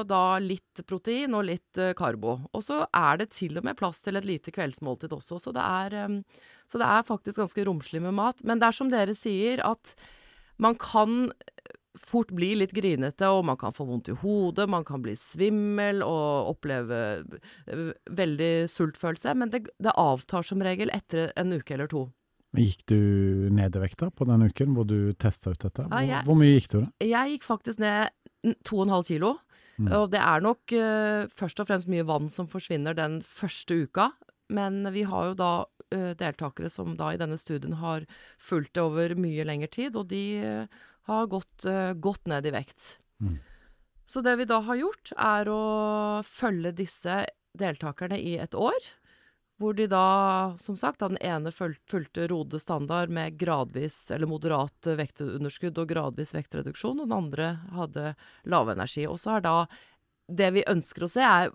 [0.09, 2.39] da litt protein og litt uh, karbo.
[2.55, 5.67] Og så er det til og med plass til et lite kveldsmåltid også, så det
[5.67, 6.21] er, um,
[6.71, 8.41] så det er faktisk ganske romslig med mat.
[8.49, 9.95] Men det er som dere sier, at
[10.63, 11.33] man kan
[11.99, 16.01] fort bli litt grinete, og man kan få vondt i hodet, man kan bli svimmel
[16.07, 17.03] og oppleve
[18.09, 22.07] veldig sultfølelse, men det, det avtar som regel etter en uke eller to.
[22.53, 22.99] Gikk du
[23.55, 25.87] ned i vekta på den uken hvor du testa ut dette?
[25.87, 26.89] Hvor, ja, jeg, hvor, mye gikk du da?
[27.09, 28.13] Jeg gikk faktisk ned
[28.69, 29.37] 2,5 kilo.
[29.81, 29.89] Mm.
[29.97, 34.11] Og det er nok uh, først og fremst mye vann som forsvinner den første uka.
[34.53, 38.05] Men vi har jo da uh, deltakere som da i denne studien har
[38.37, 42.55] fulgt det over mye lengre tid, og de uh, har gått, uh, godt ned i
[42.55, 42.97] vekt.
[43.23, 43.39] Mm.
[44.07, 45.63] Så det vi da har gjort, er å
[46.27, 47.23] følge disse
[47.59, 48.91] deltakerne i et år.
[49.63, 54.99] Hvor de da, som sagt, den ene fulgte Rode standard med gradvis eller moderat eh,
[54.99, 58.15] vektunderskudd og gradvis vektreduksjon, og den andre hadde
[58.51, 59.07] lavenergi.
[59.07, 59.57] Og så har da
[60.31, 61.51] det vi ønsker å se, er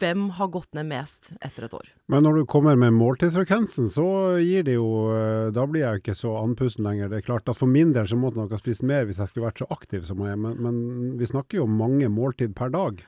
[0.00, 1.90] hvem har gått ned mest etter et år.
[2.12, 4.06] Men når du kommer med måltidsfrekvensen, så
[4.40, 7.10] gir det jo eh, Da blir jeg jo ikke så andpusten lenger.
[7.10, 9.20] Det er klart at For min del så måtte jeg nok ha spist mer hvis
[9.22, 10.80] jeg skulle vært så aktiv som jeg er, men, men
[11.20, 13.02] vi snakker jo om mange måltid per dag.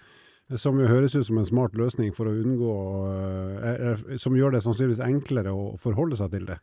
[0.58, 2.76] Som jo høres ut som en smart løsning for å unngå
[3.62, 6.58] eh, Som gjør det sannsynligvis enklere å forholde seg til det.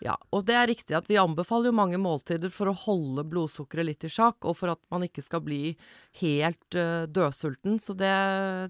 [0.00, 3.88] Ja, og det er riktig at vi anbefaler jo mange måltider for å holde blodsukkeret
[3.90, 5.74] litt i sjakk, og for at man ikke skal bli
[6.22, 7.76] helt uh, dødsulten.
[7.82, 8.14] Så det,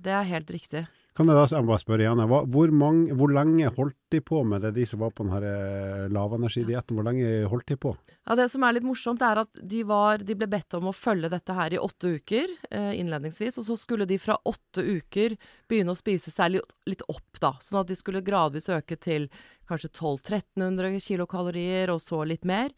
[0.02, 0.88] det er helt riktig.
[1.20, 4.62] Kan jeg da jeg bare spørre igjen, hvor, mange, hvor lenge holdt de på med
[4.62, 6.96] det, de som var på den eh, lavenergidietten?
[6.96, 7.92] Hvor lenge holdt de på?
[8.24, 10.94] Ja, Det som er litt morsomt, er at de, var, de ble bedt om å
[10.94, 13.58] følge dette her i åtte uker eh, innledningsvis.
[13.58, 15.34] Og så skulle de fra åtte uker
[15.68, 17.56] begynne å spise seg litt opp, da.
[17.60, 19.28] Sånn at de skulle gradvis øke til
[19.70, 22.74] kanskje 1200-1300 kilokalorier, og så litt mer.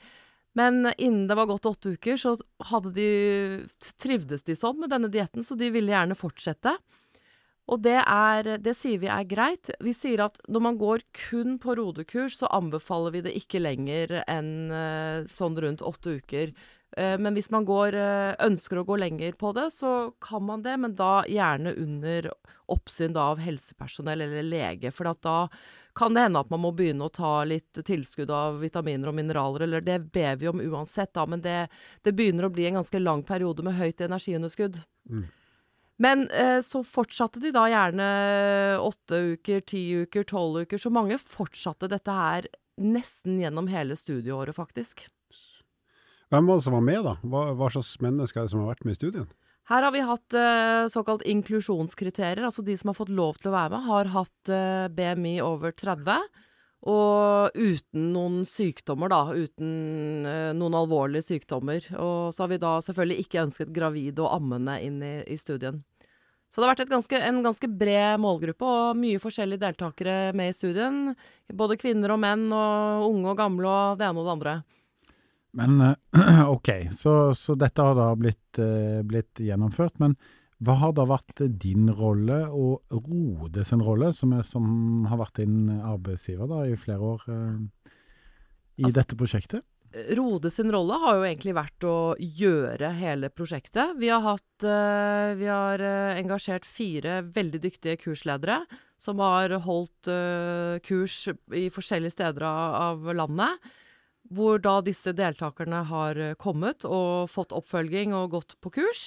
[0.59, 2.37] Men innen det var gått åtte uker, så
[2.93, 3.09] de,
[4.03, 6.77] trivdes de sånn med denne dietten, så de ville gjerne fortsette.
[7.73, 9.71] Og det, er, det sier vi er greit.
[9.81, 14.19] Vi sier at når man går kun på rodekurs, så anbefaler vi det ikke lenger
[14.27, 16.53] enn eh, sånn rundt åtte uker.
[16.99, 20.67] Eh, men hvis man går, eh, ønsker å gå lenger på det, så kan man
[20.67, 22.33] det, men da gjerne under
[22.73, 24.93] oppsyn da, av helsepersonell eller lege.
[24.93, 25.39] For at da
[25.95, 29.67] kan det hende at man må begynne å ta litt tilskudd av vitaminer og mineraler,
[29.67, 31.67] eller det ber vi om uansett, da, men det,
[32.03, 34.81] det begynner å bli en ganske lang periode med høyt energiunderskudd.
[35.11, 35.27] Mm.
[36.03, 38.07] Men eh, så fortsatte de da gjerne
[38.83, 40.81] åtte uker, ti uker, tolv uker.
[40.81, 42.49] Så mange fortsatte dette her
[42.81, 45.07] nesten gjennom hele studieåret, faktisk.
[46.33, 47.19] Hvem var det som var med, da?
[47.23, 49.29] Hva, hva slags mennesker er det som har vært med i studien?
[49.71, 53.55] Her har vi hatt eh, såkalt inklusjonskriterier, altså de som har fått lov til å
[53.55, 56.25] være med, har hatt eh, BMI over 30.
[56.91, 59.21] Og uten noen sykdommer, da.
[59.31, 61.87] Uten eh, noen alvorlige sykdommer.
[61.95, 65.79] Og så har vi da selvfølgelig ikke ønsket gravide og ammende inn i, i studien.
[66.53, 70.57] Så det har vært ganske, en ganske bred målgruppe og mye forskjellige deltakere med i
[70.57, 71.15] studien.
[71.49, 74.57] Både kvinner og menn og unge og gamle og det ene og det andre.
[75.59, 79.99] Men eh, OK, så, så dette har da blitt, eh, blitt gjennomført.
[80.03, 80.17] Men
[80.63, 85.43] hva har da vært din rolle og Rode sin rolle, som, er, som har vært
[85.43, 87.93] din arbeidsgiver da i flere år eh,
[88.81, 89.67] i Altså- dette prosjektet?
[90.17, 93.91] Rode sin rolle har jo egentlig vært å gjøre hele prosjektet.
[94.01, 94.65] Vi har, hatt,
[95.37, 95.85] vi har
[96.17, 98.63] engasjert fire veldig dyktige kursledere
[98.97, 100.09] som har holdt
[100.89, 101.19] kurs
[101.53, 103.61] i forskjellige steder av landet.
[104.33, 109.05] Hvor da disse deltakerne har eh, kommet og fått oppfølging og gått på kurs.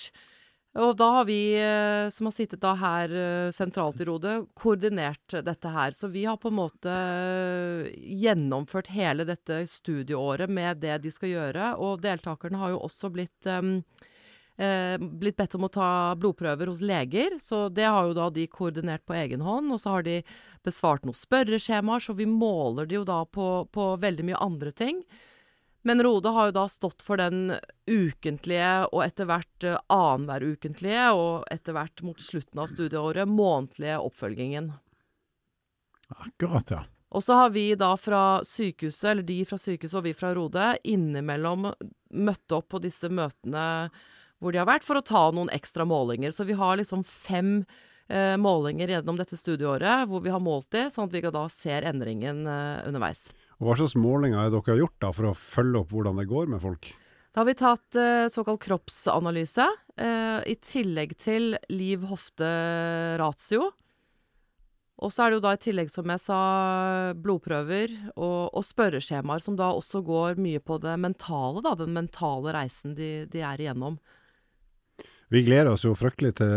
[0.76, 5.38] Og da har vi, eh, som har sittet da her eh, sentralt i Rode, koordinert
[5.48, 5.96] dette her.
[5.96, 6.96] Så vi har på en måte
[7.96, 11.72] gjennomført hele dette studieåret med det de skal gjøre.
[11.80, 13.80] Og deltakerne har jo også blitt em,
[14.58, 15.90] eh, blitt bedt om å ta
[16.20, 19.72] blodprøver hos leger, så det har jo da de koordinert på egen hånd.
[19.74, 20.20] Og så har de
[20.66, 25.04] besvart noen spørreskjemaer, så vi måler de jo da på, på veldig mye andre ting.
[25.86, 27.54] Men Rode har jo da stått for den
[27.86, 34.00] ukentlige, og etter hvert uh, annenhver ukentlige, og etter hvert mot slutten av studieåret månedlige
[34.02, 34.72] oppfølgingen.
[36.10, 36.82] Akkurat, ja.
[37.14, 40.72] Og så har vi da fra sykehuset, eller de fra sykehuset og vi fra Rode,
[40.84, 41.70] innimellom
[42.18, 43.68] møtt opp på disse møtene
[44.42, 46.34] hvor de har vært, for å ta noen ekstra målinger.
[46.36, 47.64] Så vi har liksom fem
[48.10, 51.88] eh, målinger gjennom dette studieåret hvor vi har målt de, sånn at vi da ser
[51.88, 53.30] endringen eh, underveis.
[53.60, 56.30] Og Hva slags målinger er dere har gjort da for å følge opp hvordan det
[56.30, 56.92] går med folk?
[57.36, 59.66] Da har vi tatt eh, såkalt kroppsanalyse,
[60.00, 63.66] eh, i tillegg til liv-hofte-ratio.
[65.04, 66.40] Og så er det jo da i tillegg, som jeg sa,
[67.20, 72.56] blodprøver og, og spørreskjemaer, som da også går mye på det mentale, da, den mentale
[72.56, 74.00] reisen de, de er igjennom.
[75.34, 76.52] Vi gleder oss jo fryktelig til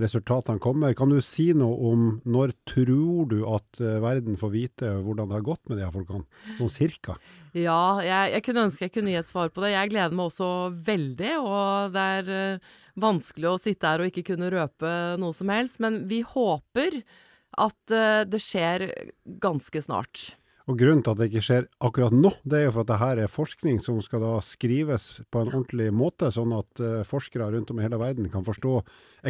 [0.00, 0.94] resultatene kommer.
[0.96, 5.36] Kan du si noe om når tror du at eh, verden får vite hvordan det
[5.36, 6.24] har gått med de her folkene?
[6.56, 7.18] Sånn cirka.
[7.52, 9.74] Ja, jeg, jeg kunne ønske jeg kunne gi et svar på det.
[9.74, 10.48] Jeg gleder meg også
[10.88, 12.72] veldig, og det er eh,
[13.04, 15.80] vanskelig å sitte her og ikke kunne røpe noe som helst.
[15.84, 17.02] Men vi håper
[17.66, 18.88] at eh, det skjer
[19.44, 20.30] ganske snart.
[20.66, 22.98] Og Grunnen til at det ikke skjer akkurat nå, det er jo for at det
[22.98, 27.52] her er forskning som skal da skrives på en ordentlig måte, sånn at eh, forskere
[27.54, 28.80] rundt om i hele verden kan forstå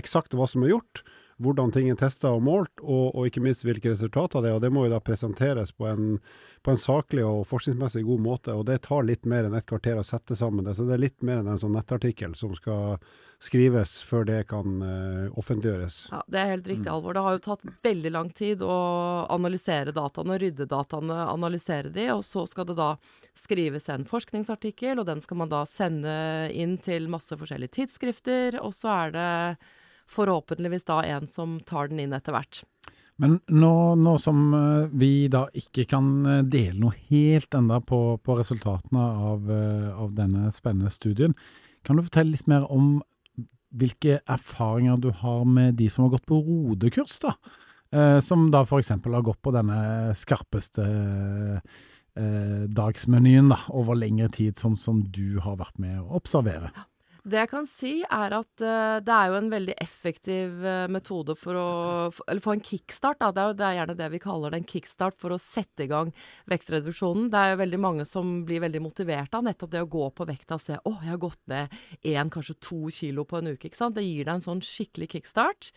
[0.01, 1.05] eksakt hva som er gjort,
[1.43, 4.57] hvordan ting er testa og målt, og, og, ikke minst hvilke resultater det er.
[4.57, 6.17] og Det må jo da presenteres på en,
[6.65, 8.55] på en, saklig og forskningsmessig god måte.
[8.57, 10.77] og Det tar litt mer enn et kvarter å sette sammen det.
[10.79, 12.97] Så det er litt mer enn en sånn nettartikkel som skal
[13.43, 15.99] skrives før det kan uh, offentliggjøres.
[16.09, 17.13] Ja, Det er helt riktig, Alvor.
[17.13, 18.77] Det har jo tatt veldig lang tid å
[19.33, 22.95] analysere dataene, rydde dataene, analysere de, og så skal det da
[23.37, 26.15] skrives en forskningsartikkel, og den skal man da sende
[26.57, 29.33] inn til masse forskjellige tidsskrifter, og så er det
[30.11, 32.63] forhåpentligvis da en som tar den inn etter hvert.
[33.17, 38.01] Men nå, nå, som eh, vi da ikke kan eh, dele noe helt enda på,
[38.21, 39.53] på resultatene av,
[39.97, 41.37] av, denne spennende studien,
[41.87, 42.99] kan du fortelle litt mer om
[43.77, 47.37] hvilke erfaringer du har med de som har gått på rodekurs, da.
[47.95, 48.91] Eh, som da f.eks.
[48.91, 55.59] har gått på denne skarpeste eh, dagsmenyen da, over lengre tid, som, som du har
[55.61, 56.73] vært med å observere.
[57.27, 61.35] Det jeg kan si, er at uh, det er jo en veldig effektiv uh, metode
[61.35, 61.71] for å
[62.15, 63.33] for, Eller få en kickstart, da.
[63.35, 65.89] Det er jo det er gjerne det vi kaller det, en kickstart for å sette
[65.89, 66.13] i gang
[66.53, 67.27] vekstreduksjonen.
[67.33, 70.29] Det er jo veldig mange som blir veldig motivert av nettopp det å gå på
[70.31, 73.67] vekta og se å, jeg har gått ned én, kanskje to kilo på en uke.
[73.67, 73.99] ikke sant?
[73.99, 75.73] Det gir deg en sånn skikkelig kickstart.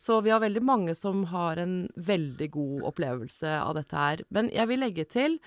[0.00, 4.24] Så vi har veldig mange som har en veldig god opplevelse av dette her.
[4.32, 5.40] Men jeg vil legge til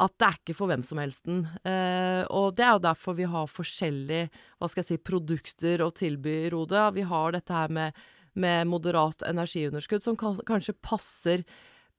[0.00, 1.42] at det er ikke for hvem som helsten.
[1.68, 5.90] Eh, og det er jo derfor vi har forskjellige hva skal jeg si, produkter å
[5.94, 6.86] tilby Rode.
[6.96, 7.98] Vi har dette her med,
[8.32, 11.44] med moderat energiunderskudd, som kan, kanskje passer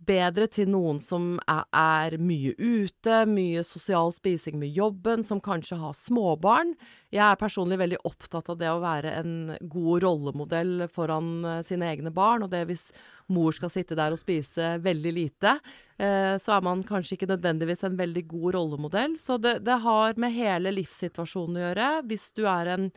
[0.05, 5.79] bedre til noen som er, er, mye ute, mye sosial spising med jobben, som kanskje
[5.81, 6.73] har småbarn.
[7.13, 11.89] Jeg er personlig veldig opptatt av det å være en god rollemodell foran uh, sine
[11.91, 12.45] egne barn.
[12.45, 12.89] Og det hvis
[13.33, 15.57] mor skal sitte der og spise veldig lite,
[16.01, 19.17] uh, så er man kanskje ikke nødvendigvis en veldig god rollemodell.
[19.21, 21.91] Så det, det har med hele livssituasjonen å gjøre.
[22.11, 22.89] Hvis du er en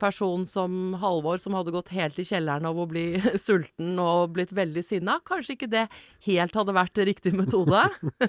[0.00, 4.54] person som Halvor, som hadde gått helt i kjelleren av å bli sulten og blitt
[4.56, 5.18] veldig sinna.
[5.26, 5.84] Kanskje ikke det
[6.28, 7.84] helt hadde vært riktig metode?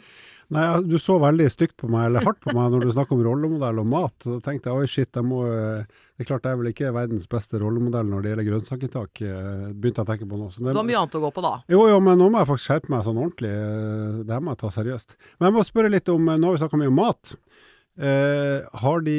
[0.50, 3.22] Nei, du så veldig stygt på meg, eller hardt på meg, når du snakker om
[3.28, 4.16] rollemodell og mat.
[4.26, 7.30] Så tenkte jeg oi, shit, jeg må Det er klart jeg er vel ikke verdens
[7.30, 10.50] beste rollemodell når det gjelder grønnsakinntak, eh, begynte jeg å tenke på nå.
[10.58, 11.54] Det, du har mye annet å gå på da?
[11.70, 13.54] Jo, jo, men nå må jeg faktisk skjerpe meg sånn ordentlig.
[14.26, 15.16] Det her må jeg ta seriøst.
[15.38, 17.36] Men jeg må spørre litt om Nå har vi snakka mye om mat.
[18.00, 19.16] Eh, har de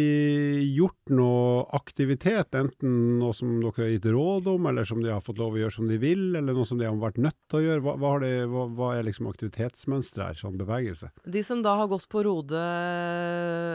[0.73, 5.21] gjort noe aktivitet, enten noe som dere har gitt råd om, eller som de har
[5.21, 7.61] fått lov å gjøre som de vil, eller noe som de har vært nødt til
[7.61, 7.85] å gjøre?
[7.85, 11.13] Hva, hva, de, hva, hva er liksom aktivitetsmønsteret her, sånn bevegelse?
[11.29, 12.65] De som da har gått på Rode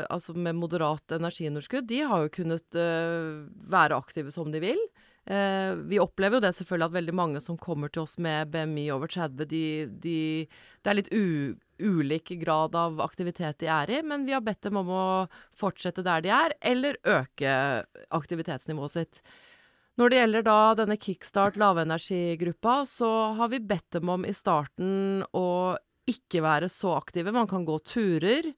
[0.10, 4.82] altså med moderat energiunderskudd, de har jo kunnet uh, være aktive som de vil.
[5.26, 8.86] Eh, vi opplever jo det selvfølgelig at veldig mange som kommer til oss med BMI
[8.94, 10.20] over 30, de, de,
[10.86, 14.68] det er litt u, ulik grad av aktivitet de er i, men vi har bedt
[14.68, 15.08] dem om å
[15.58, 17.58] fortsette der de er, eller øke
[18.14, 19.22] aktivitetsnivået sitt.
[19.98, 25.24] Når det gjelder da denne kickstart lavenergigruppa, så har vi bedt dem om i starten
[25.34, 25.48] å
[26.06, 27.34] ikke være så aktive.
[27.34, 28.52] Man kan gå turer.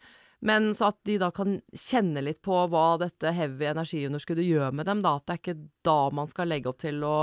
[0.46, 4.86] Men så at de da kan kjenne litt på hva dette heavy energiunderskuddet gjør med
[4.90, 5.16] dem, da.
[5.18, 7.18] At det er ikke da man skal legge opp til å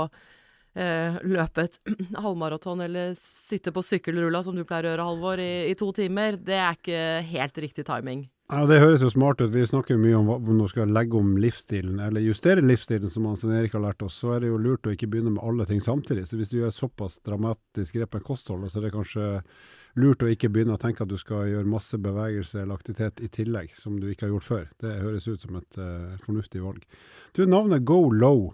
[0.75, 1.79] eh, løpe et
[2.25, 6.39] halvmaraton eller sitte på sykkelrulla, som du pleier å gjøre, Halvor, i, i, to timer.
[6.41, 8.25] Det er ikke helt riktig timing.
[8.51, 9.49] Ja, Det høres jo smart ut.
[9.55, 13.25] Vi snakker jo mye om hvordan man skal legge om livsstilen, eller justere livsstilen, som
[13.25, 14.19] Hans Erik har lært oss.
[14.21, 16.27] Så er det jo lurt å ikke begynne med alle ting samtidig.
[16.29, 19.31] Så hvis du gjør såpass dramatisk grep med kosthold, så er det kanskje
[19.99, 23.31] lurt å ikke begynne å tenke at du skal gjøre masse bevegelse eller aktivitet i
[23.31, 24.67] tillegg, som du ikke har gjort før.
[24.83, 26.85] Det høres ut som et uh, fornuftig valg.
[27.37, 28.53] Du, navnet Go Low.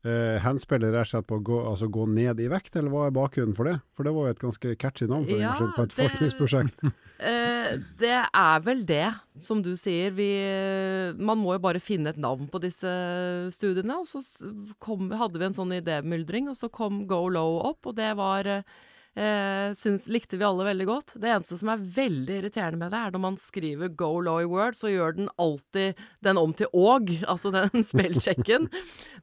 [0.00, 3.02] Uh, henspiller rett og slett på å gå, altså gå, ned i vekt, eller hva
[3.04, 3.74] er bakgrunnen for det?
[3.92, 6.84] For det var jo et ganske catchy navn for ja, på et det, forskningsprosjekt.
[6.88, 9.10] uh, det er vel det,
[9.44, 10.14] som du sier.
[10.16, 10.30] Vi,
[11.20, 12.94] man må jo bare finne et navn på disse
[13.52, 14.00] studiene.
[14.00, 14.24] Og så
[14.80, 18.48] kom, hadde vi en sånn idémyldring, og så kom Go Low opp, og det var
[18.48, 18.80] uh,
[19.18, 21.12] Eh, syns, likte vi alle veldig godt.
[21.18, 24.46] Det eneste som er veldig irriterende med det, er når man skriver 'go low i
[24.46, 28.68] Word', så gjør den alltid den om til 'og', altså den spillsjekken.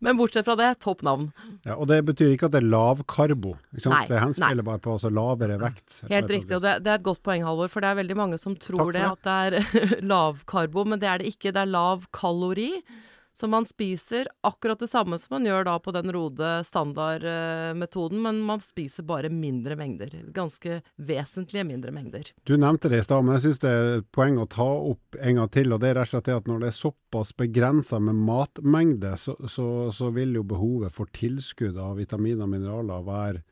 [0.02, 1.32] Men bortsett fra det, topp navn.
[1.63, 3.56] Ja, Og det betyr ikke at det er lavkarbo?
[3.88, 6.04] Nei, det henspiller bare på altså lavere vekt.
[6.12, 7.71] Helt riktig, og det, det, er et godt poeng, Halvor.
[7.71, 11.08] For det er veldig mange som tror det, at det er lav karbo, men det
[11.08, 11.56] er det ikke.
[11.56, 12.73] Det er lav kalori.
[13.38, 18.39] Så man spiser akkurat det samme som man gjør da på den Rode standardmetoden, men
[18.41, 20.10] man spiser bare mindre mengder.
[20.34, 22.32] Ganske vesentlige mindre mengder.
[22.50, 25.19] Du nevnte det i stad, men jeg syns det er et poeng å ta opp
[25.21, 25.69] en gang til.
[25.69, 29.38] og Det er rett og slett at når det er såpass begrensa med matmengde, så,
[29.45, 33.45] så, så vil jo behovet for tilskudd av vitaminer og mineraler være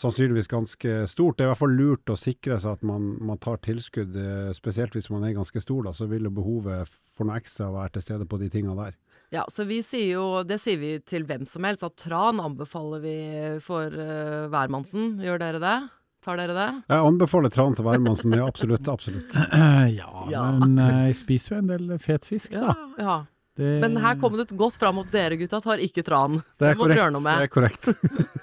[0.00, 1.36] sannsynligvis ganske stort.
[1.36, 4.50] Det er i hvert fall lurt å sikre seg at man, man tar tilskudd, eh,
[4.56, 5.84] spesielt hvis man er ganske stor.
[5.84, 8.96] Da, så vil jo behovet for noe ekstra være til stede på de tingene der.
[9.30, 13.02] Ja, så vi sier jo, det sier vi til hvem som helst, at tran anbefaler
[13.04, 13.16] vi
[13.62, 15.20] for uh, hvermannsen.
[15.22, 15.76] Gjør dere det?
[16.20, 16.68] Tar dere det?
[16.90, 18.88] Jeg anbefaler tran til hvermannsen, ja absolutt.
[18.92, 19.36] absolutt.
[20.00, 20.42] ja, Ja.
[20.58, 22.74] men eh, jeg spiser jo en del fet fisk, da.
[22.74, 23.14] Ja, ja.
[23.60, 26.38] Det, Men her kom det godt fram at dere gutta tar ikke tran.
[26.56, 27.18] Det er korrekt.
[27.26, 27.88] Det er korrekt.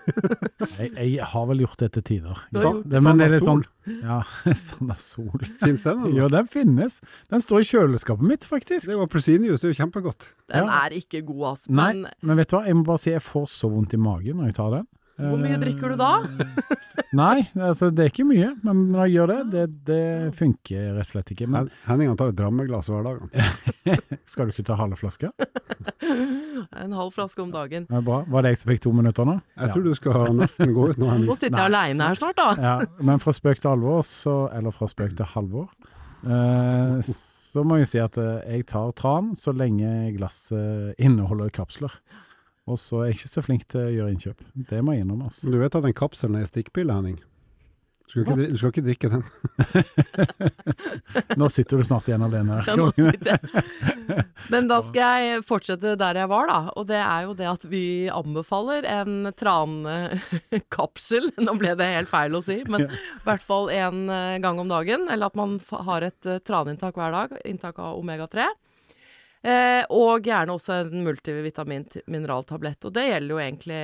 [0.77, 2.41] jeg, jeg har vel gjort det til tider.
[2.53, 3.63] Ja, det, men det er litt sånn
[4.03, 4.19] Ja,
[4.65, 5.47] Sandasol.
[5.63, 6.03] Fins den?
[6.05, 6.17] eller?
[6.21, 6.99] Jo, den finnes.
[7.31, 8.85] Den står i kjøleskapet mitt, faktisk.
[8.85, 10.29] Det er jo appelsinjuice, det er jo kjempegodt.
[10.53, 10.83] Den Ja.
[10.85, 11.65] er ikke god.
[11.69, 14.01] Nei, Men men vet du hva, jeg må bare si jeg får så vondt i
[14.01, 14.87] magen når jeg tar den.
[15.17, 16.09] Hvor mye Eh, drikker du da?
[17.17, 20.01] Nei, altså det er ikke mye, men når jeg gjør det, det, det
[20.37, 21.47] funker rett og slett ikke.
[21.49, 23.23] Men Hen- Henning han tar et drammeglass hver dag.
[24.31, 25.31] skal du ikke ta halve flaske?
[26.77, 27.85] En halv flaske om dagen.
[27.91, 28.21] Ja, bra.
[28.31, 29.37] Var det jeg som fikk to minutter nå?
[29.59, 31.27] Jeg tror du skal nesten gå ut nå, Henning.
[31.29, 32.47] Nå sitter jeg aleine her snart, da.
[32.61, 32.75] Ja,
[33.09, 35.67] men fra spøk til alvor, så, eller fra spøk til halvor,
[36.27, 41.93] eh, så må jeg si at eh, jeg tar tran så lenge glasset inneholder kapsler.
[42.67, 44.45] Og så er jeg ikke så flink til å gjøre innkjøp.
[44.69, 45.31] Det må jeg innrømme.
[45.31, 45.47] Altså.
[45.47, 47.19] Du vet at den kapselen er stikkpille, Henning?
[48.07, 49.23] Du skal, ikke, du skal ikke drikke den.
[51.41, 52.69] Nå sitter du snart igjen alene her.
[52.69, 53.63] Ja, nå sitter jeg.
[54.53, 56.71] Men da skal jeg fortsette der jeg var, da.
[56.79, 61.27] Og det er jo det at vi anbefaler en trankapsel.
[61.49, 64.07] Nå ble det helt feil å si, men i hvert fall en
[64.43, 65.09] gang om dagen.
[65.11, 67.35] Eller at man har et eh, traninntak hver dag.
[67.43, 68.47] Inntak av omega-3.
[69.45, 72.87] Eh, og gjerne også en multivitamin-mineraltablett.
[72.89, 73.81] Og det gjelder jo egentlig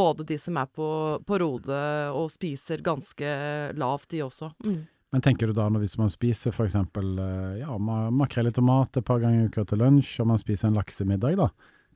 [0.00, 0.88] både de som er på,
[1.26, 1.82] på Rode
[2.16, 3.34] og spiser ganske
[3.78, 4.50] lavt, de også.
[4.66, 4.80] Mm.
[5.10, 6.76] Men tenker du da når hvis man spiser f.eks.
[6.76, 10.70] Ja, ma- makrell i tomat et par ganger i uka til lunsj, og man spiser
[10.70, 11.48] en laksemiddag, da,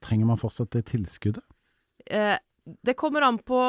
[0.02, 1.44] trenger man fortsatt det tilskuddet?
[2.10, 3.60] Eh, det kommer an på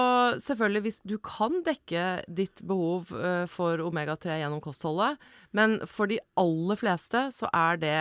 [0.42, 5.22] selvfølgelig hvis du kan dekke ditt behov eh, for omega-3 gjennom kostholdet,
[5.54, 7.98] men for de aller fleste så er det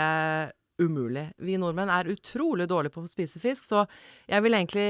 [0.83, 1.29] umulig.
[1.39, 3.85] Vi nordmenn er utrolig dårlige på å spise fisk, så
[4.31, 4.89] jeg vil egentlig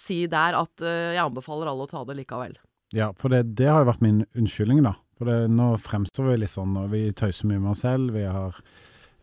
[0.00, 2.56] si der at eh, jeg anbefaler alle å ta det likevel.
[2.94, 4.94] Ja, for det, det har jo vært min unnskyldning, da.
[5.18, 8.26] For det, nå fremstår vi litt sånn, og vi tøyser mye med oss selv, vi,
[8.30, 8.58] har,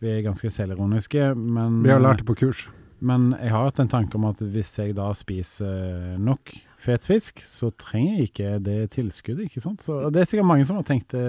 [0.04, 2.67] vi er ganske selvironiske, men Vi har lært det på kurs.
[3.04, 7.41] Men jeg har hatt en tanke om at hvis jeg da spiser nok fet fisk,
[7.48, 9.84] så trenger jeg ikke det tilskuddet, ikke sant.
[9.86, 11.24] Så og det er sikkert mange som har tenkt det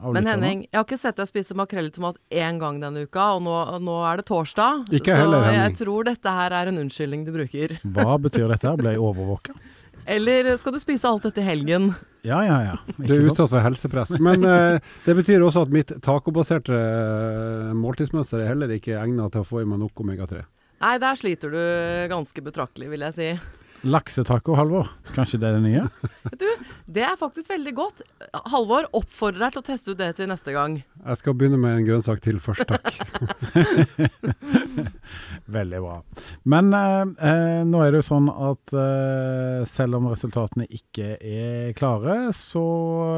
[0.00, 0.28] av Men.
[0.30, 3.44] Henning, jeg har ikke sett deg spise makrell i tomat én gang denne uka, og
[3.46, 4.86] nå, nå er det torsdag.
[4.90, 7.78] Ikke så heller, jeg tror dette her er en unnskyldning du bruker.
[7.96, 8.76] Hva betyr dette?
[8.80, 9.56] Ble jeg overvåka?
[10.06, 11.90] Eller skal du spise alt dette i helgen?
[12.26, 12.76] Ja, ja, ja.
[12.96, 14.14] Du er utsatt for helsepress.
[14.22, 19.42] Men uh, det betyr også at mitt tacobaserte uh, måltidsmønster er heller ikke egnet til
[19.42, 20.44] å få i meg nok omega-3.
[20.82, 21.62] Nei, der sliter du
[22.12, 23.30] ganske betraktelig, vil jeg si.
[23.86, 24.88] Laksetaco, Halvor.
[25.14, 25.84] Kanskje det er det nye?
[26.26, 26.66] Vet du,
[26.98, 28.02] det er faktisk veldig godt.
[28.52, 30.78] Halvor oppfordrer deg til å teste ut det til neste gang.
[31.06, 32.86] Jeg skal begynne med en grønnsak til først, takk.
[35.56, 35.96] Veldig bra.
[36.50, 41.76] Men eh, eh, nå er det jo sånn at eh, selv om resultatene ikke er
[41.78, 42.64] klare, så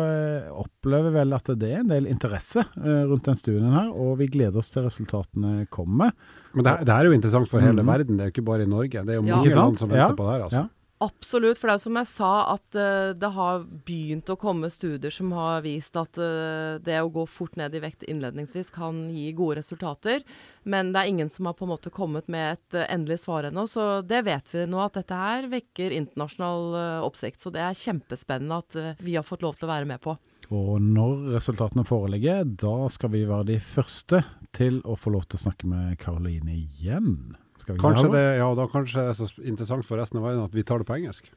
[0.02, 3.88] eh, opplever vi vel at det er en del interesse eh, rundt den studien her,
[3.94, 6.12] og vi gleder oss til resultatene kommer.
[6.59, 7.92] Men det, det er jo interessant for hele mm.
[7.94, 9.05] verden, det er jo ikke bare i Norge.
[9.07, 9.38] Det er jo Ja.
[9.38, 10.18] mange land som venter Ja.
[10.18, 10.44] på det her.
[10.49, 10.64] Altså.
[10.64, 10.66] Ja.
[10.99, 14.66] Absolutt, for det er jo som jeg sa, at uh, det har begynt å komme
[14.66, 19.05] studier som har vist at uh, det å gå fort ned i vekt innledningsvis kan
[19.14, 20.25] gi gode resultater.
[20.66, 23.47] Men det er ingen som har på en måte kommet med et uh, endelig svar
[23.47, 23.68] ennå.
[23.71, 27.38] Så det vet vi nå, at dette her vekker internasjonal oppsikt.
[27.44, 30.18] Så det er kjempespennende at vi har fått lov til å være med på.
[30.54, 34.22] Og når resultatene foreligger, da skal vi være de første
[34.56, 37.37] til å få lov til å snakke med Karoline igjen.
[37.61, 40.46] Skal vi Kanskje det, ja, da kanskje det er så interessant for resten av verden
[40.46, 41.28] at vi tar det på engelsk.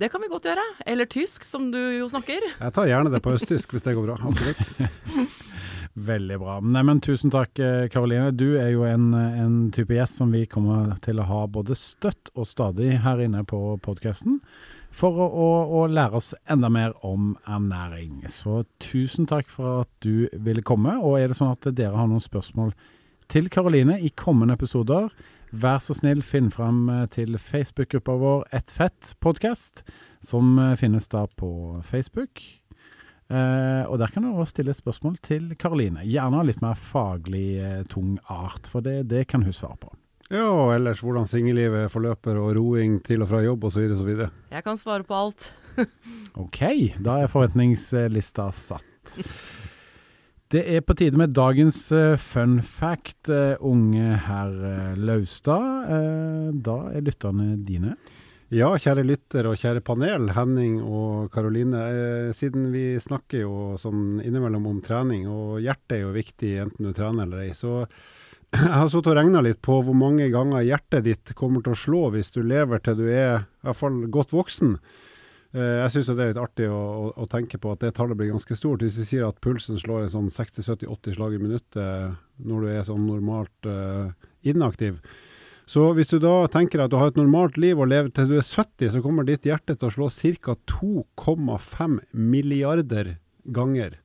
[0.00, 0.64] Det kan vi godt gjøre.
[0.90, 2.42] Eller tysk, som du jo snakker.
[2.56, 4.16] Jeg tar gjerne det på østtysk hvis det går bra.
[4.26, 5.44] Absolutt.
[6.08, 6.56] Veldig bra.
[6.66, 8.32] Nei, men Tusen takk, eh, Karoline.
[8.34, 12.32] Du er jo en, en type gjest som vi kommer til å ha både støtt
[12.34, 14.40] og stadig her inne på podkasten.
[14.94, 18.22] For å, å, å lære oss enda mer om ernæring.
[18.30, 20.94] Så tusen takk for at du ville komme.
[21.02, 22.70] Og er det sånn at dere har noen spørsmål
[23.32, 25.08] til Karoline i kommende episoder,
[25.50, 29.82] vær så snill, finn frem eh, til Facebook-gruppa vår Ett fett podkast,
[30.22, 31.50] som eh, finnes da på
[31.86, 32.42] Facebook.
[33.32, 36.04] Eh, og der kan du også stille spørsmål til Karoline.
[36.04, 39.94] Gjerne litt mer faglig eh, tung art, for det, det kan hun svare på.
[40.32, 43.84] Ja, og ellers hvordan singellivet forløper, og roing til og fra jobb osv.
[43.92, 44.12] osv.
[44.54, 45.50] Jeg kan svare på alt.
[46.38, 46.60] Ok,
[47.02, 49.18] da er forventningslista satt.
[50.50, 55.88] Det er på tide med dagens eh, fun fact, eh, unge herr eh, Laustad.
[55.94, 57.94] Eh, da er lytterne dine.
[58.54, 61.80] Ja, kjære lytter og kjære panel, Henning og Karoline.
[61.90, 66.86] Eh, siden vi snakker jo sånn innimellom om trening, og hjertet er jo viktig enten
[66.86, 67.80] du trener eller ei, så
[68.54, 71.80] jeg har sittet og regna litt på hvor mange ganger hjertet ditt kommer til å
[71.80, 74.76] slå hvis du lever til du er i hvert fall godt voksen.
[75.54, 78.18] Eh, Jeg syns det er litt artig å, å, å tenke på at det tallet
[78.18, 78.82] blir ganske stort.
[78.84, 82.86] Hvis vi sier at pulsen slår en sånn 60-70-80 slag i minuttet når du er
[82.86, 84.10] sånn normalt uh,
[84.42, 84.98] inaktiv.
[85.66, 88.36] Så hvis du da tenker at du har et normalt liv og lever til du
[88.36, 90.10] er 70, så kommer ditt hjerte til å slå
[90.44, 90.56] ca.
[90.74, 94.00] 2,5 milliarder ganger.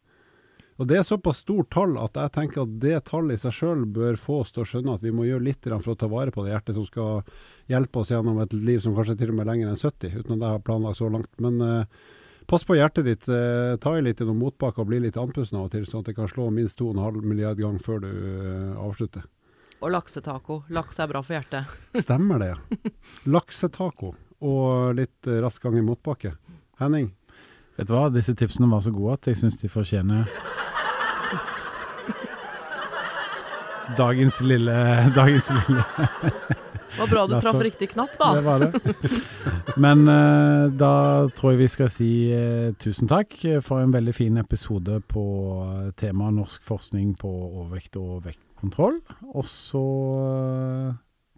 [0.80, 3.82] Og Det er såpass stort tall at jeg tenker at det tallet i seg sjøl
[3.84, 6.32] bør få oss til å skjønne at vi må gjøre litt for å ta vare
[6.32, 7.20] på det hjertet som skal
[7.68, 10.38] hjelpe oss gjennom et liv som kanskje til og med er lenger enn 70, uten
[10.38, 11.30] at jeg har planlagt så langt.
[11.44, 12.00] Men eh,
[12.48, 13.28] pass på hjertet ditt.
[13.28, 16.06] Eh, ta i litt i noen motbakker og bli litt andpusten av og til, sånn
[16.06, 19.28] at det kan slå minst 2,5 milliard ganger før du eh, avslutter.
[19.84, 20.62] Og laksetaco.
[20.76, 21.78] Laks er bra for hjertet.
[22.08, 22.54] Stemmer det.
[23.28, 24.16] Laksetaco
[24.48, 26.38] og litt eh, rask gang i motbakke.
[26.80, 27.12] Henning?
[27.80, 30.26] Vet du hva, disse tipsene var så gode at jeg syns de fortjener
[33.98, 34.76] Dagens lille
[35.16, 35.86] Dagens lille
[36.90, 38.34] Det var bra du traff riktig knapp, da.
[38.36, 39.20] Det var det.
[39.80, 40.94] Men uh, da
[41.38, 45.24] tror jeg vi skal si uh, tusen takk for en veldig fin episode på
[45.64, 48.98] eh, temaet norsk forskning på overvekt og vektkontroll.
[49.32, 49.86] Og så
[50.26, 50.98] uh,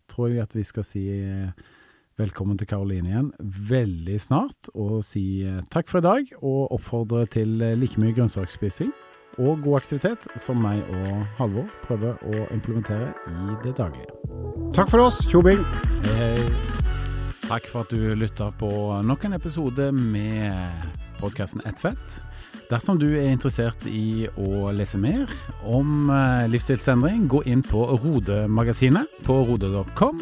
[0.09, 1.05] tror jeg at vi skal si
[2.21, 3.29] velkommen til Karoline igjen
[3.69, 4.69] veldig snart.
[4.77, 8.91] Og si eh, takk for i dag, og oppfordre til eh, like mye grønnsaksspising
[9.39, 14.11] og god aktivitet som meg og Halvor prøver å implementere i det daglige.
[14.75, 15.21] Takk for oss.
[15.31, 15.63] Tjobing!
[16.05, 16.49] Hei, hei.
[17.47, 18.69] Takk for at du lytta på
[19.07, 20.91] nok en episode med
[21.21, 22.19] podkasten Ett fett.
[22.71, 25.31] Dersom du er interessert i å lese mer
[25.67, 30.21] om eh, livsstilsendring, gå inn på Rode-magasinet på rode.com.